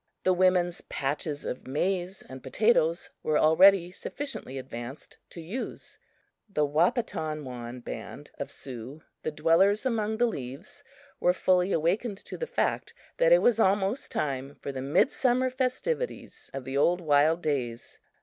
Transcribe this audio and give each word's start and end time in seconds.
The 0.23 0.33
women's 0.33 0.81
patches 0.89 1.45
of 1.45 1.67
maize 1.67 2.23
and 2.23 2.41
potatoes 2.41 3.11
were 3.21 3.37
already 3.37 3.91
sufficiently 3.91 4.57
advanced 4.57 5.19
to 5.29 5.41
use. 5.41 5.99
The 6.49 6.65
Wahpetonwan 6.65 7.81
band 7.81 8.31
of 8.39 8.49
Sioux, 8.49 9.03
the 9.21 9.29
"Dwellers 9.29 9.85
among 9.85 10.17
the 10.17 10.25
Leaves," 10.25 10.83
were 11.19 11.33
fully 11.33 11.71
awakened 11.71 12.17
to 12.17 12.35
the 12.35 12.47
fact 12.47 12.95
that 13.17 13.31
it 13.31 13.43
was 13.43 13.59
almost 13.59 14.11
time 14.11 14.55
for 14.55 14.71
the 14.71 14.81
midsummer 14.81 15.51
festivities 15.51 16.49
of 16.51 16.63
the 16.65 16.75
old, 16.75 16.99
wild 16.99 17.43
days. 17.43 17.99